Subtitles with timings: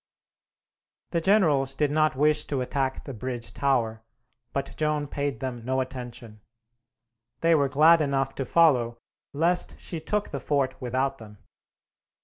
[1.11, 4.01] The generals did not wish to attack the bridge tower,
[4.51, 6.41] but Joan paid them no attention.
[7.41, 8.97] They were glad enough to follow,
[9.31, 11.37] lest she took the fort without them.